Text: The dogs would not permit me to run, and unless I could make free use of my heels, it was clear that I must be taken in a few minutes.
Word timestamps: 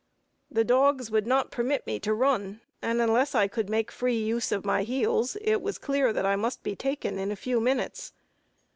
The 0.49 0.63
dogs 0.63 1.11
would 1.11 1.27
not 1.27 1.51
permit 1.51 1.85
me 1.85 1.99
to 1.99 2.11
run, 2.11 2.61
and 2.81 2.99
unless 2.99 3.35
I 3.35 3.47
could 3.47 3.69
make 3.69 3.91
free 3.91 4.17
use 4.19 4.51
of 4.51 4.65
my 4.65 4.81
heels, 4.81 5.37
it 5.41 5.61
was 5.61 5.77
clear 5.77 6.11
that 6.11 6.25
I 6.25 6.35
must 6.35 6.63
be 6.63 6.75
taken 6.75 7.19
in 7.19 7.29
a 7.31 7.35
few 7.35 7.61
minutes. 7.61 8.11